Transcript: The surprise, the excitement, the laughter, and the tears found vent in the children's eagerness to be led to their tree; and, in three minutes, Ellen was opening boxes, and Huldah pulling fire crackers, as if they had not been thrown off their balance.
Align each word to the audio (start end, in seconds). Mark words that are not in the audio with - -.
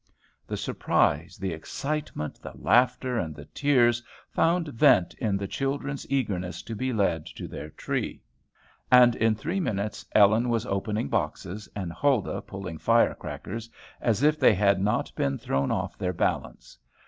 The 0.47 0.57
surprise, 0.57 1.37
the 1.37 1.53
excitement, 1.53 2.39
the 2.41 2.53
laughter, 2.55 3.19
and 3.19 3.35
the 3.35 3.45
tears 3.45 4.01
found 4.31 4.69
vent 4.69 5.13
in 5.19 5.37
the 5.37 5.47
children's 5.47 6.09
eagerness 6.09 6.63
to 6.63 6.75
be 6.75 6.91
led 6.91 7.27
to 7.27 7.47
their 7.47 7.69
tree; 7.69 8.23
and, 8.91 9.15
in 9.15 9.35
three 9.35 9.59
minutes, 9.59 10.03
Ellen 10.13 10.49
was 10.49 10.65
opening 10.65 11.07
boxes, 11.07 11.69
and 11.75 11.93
Huldah 11.93 12.41
pulling 12.47 12.79
fire 12.79 13.13
crackers, 13.13 13.69
as 14.01 14.23
if 14.23 14.39
they 14.39 14.55
had 14.55 14.81
not 14.81 15.13
been 15.15 15.37
thrown 15.37 15.69
off 15.69 15.99
their 15.99 16.13
balance. 16.13 16.79